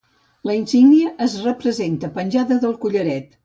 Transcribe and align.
La 0.49 0.55
insígnia 0.59 1.11
es 1.27 1.37
representa 1.49 2.13
penjada 2.19 2.61
del 2.67 2.77
collaret. 2.87 3.35